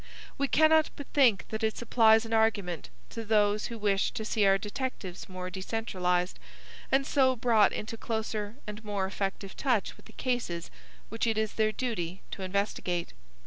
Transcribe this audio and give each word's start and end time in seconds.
We 0.35 0.47
cannot 0.47 0.89
but 0.95 1.05
think 1.13 1.45
that 1.49 1.61
it 1.63 1.77
supplies 1.77 2.25
an 2.25 2.33
argument 2.33 2.89
to 3.11 3.23
those 3.23 3.67
who 3.67 3.77
would 3.77 3.83
wish 3.91 4.09
to 4.13 4.25
see 4.25 4.47
our 4.47 4.57
detectives 4.57 5.29
more 5.29 5.51
decentralised, 5.51 6.39
and 6.91 7.05
so 7.05 7.35
brought 7.35 7.71
into 7.71 7.97
closer 7.97 8.55
and 8.65 8.83
more 8.83 9.05
effective 9.05 9.55
touch 9.55 9.95
with 9.97 10.07
the 10.07 10.13
cases 10.13 10.71
which 11.09 11.27
it 11.27 11.37
is 11.37 11.53
their 11.53 11.71
duty 11.71 12.23
to 12.31 12.41
investigate." 12.41 13.13